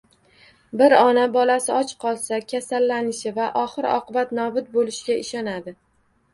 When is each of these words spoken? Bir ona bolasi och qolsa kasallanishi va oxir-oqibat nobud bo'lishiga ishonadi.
Bir 0.81 0.95
ona 0.99 1.25
bolasi 1.35 1.73
och 1.81 1.93
qolsa 2.05 2.41
kasallanishi 2.55 3.35
va 3.37 3.51
oxir-oqibat 3.67 4.35
nobud 4.41 4.75
bo'lishiga 4.77 5.23
ishonadi. 5.29 5.79